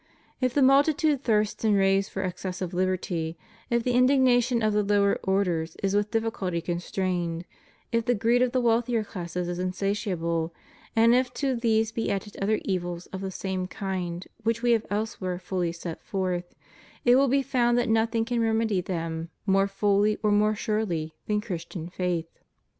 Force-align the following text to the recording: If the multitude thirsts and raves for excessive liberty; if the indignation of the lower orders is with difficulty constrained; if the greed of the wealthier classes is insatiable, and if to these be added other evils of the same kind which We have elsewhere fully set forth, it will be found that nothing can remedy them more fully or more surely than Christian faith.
If 0.39 0.55
the 0.55 0.63
multitude 0.63 1.21
thirsts 1.21 1.63
and 1.63 1.75
raves 1.75 2.09
for 2.09 2.23
excessive 2.23 2.73
liberty; 2.73 3.37
if 3.69 3.83
the 3.83 3.91
indignation 3.91 4.63
of 4.63 4.73
the 4.73 4.81
lower 4.81 5.19
orders 5.21 5.77
is 5.83 5.95
with 5.95 6.09
difficulty 6.09 6.59
constrained; 6.59 7.45
if 7.91 8.05
the 8.05 8.15
greed 8.15 8.41
of 8.41 8.51
the 8.51 8.61
wealthier 8.61 9.03
classes 9.03 9.47
is 9.47 9.59
insatiable, 9.59 10.55
and 10.95 11.13
if 11.13 11.31
to 11.35 11.53
these 11.55 11.91
be 11.91 12.09
added 12.09 12.35
other 12.41 12.59
evils 12.65 13.05
of 13.13 13.21
the 13.21 13.29
same 13.29 13.67
kind 13.67 14.27
which 14.41 14.63
We 14.63 14.71
have 14.71 14.87
elsewhere 14.89 15.37
fully 15.37 15.71
set 15.71 16.01
forth, 16.03 16.55
it 17.05 17.15
will 17.15 17.27
be 17.27 17.43
found 17.43 17.77
that 17.77 17.87
nothing 17.87 18.25
can 18.25 18.41
remedy 18.41 18.81
them 18.81 19.29
more 19.45 19.67
fully 19.67 20.17
or 20.23 20.31
more 20.31 20.55
surely 20.55 21.13
than 21.27 21.41
Christian 21.41 21.89
faith. 21.89 22.39